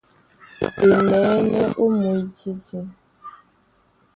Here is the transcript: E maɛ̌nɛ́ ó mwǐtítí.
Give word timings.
E 0.85 0.87
maɛ̌nɛ́ 1.09 1.65
ó 1.83 1.85
mwǐtítí. 1.99 2.79